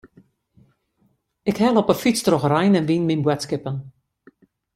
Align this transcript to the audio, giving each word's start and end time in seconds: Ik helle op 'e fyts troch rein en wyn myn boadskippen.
Ik 1.49 1.57
helle 1.63 1.79
op 1.81 1.89
'e 1.91 2.01
fyts 2.03 2.21
troch 2.25 2.49
rein 2.51 2.77
en 2.79 2.87
wyn 2.89 3.07
myn 3.07 3.25
boadskippen. 3.25 3.75